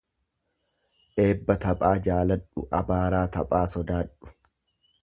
[1.25, 4.35] Eebba taphaa jaaladhu abaaraa taphaa sodaadhu.